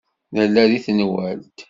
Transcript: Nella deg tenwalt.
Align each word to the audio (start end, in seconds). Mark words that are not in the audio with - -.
Nella 0.35 0.63
deg 0.71 0.83
tenwalt. 0.85 1.57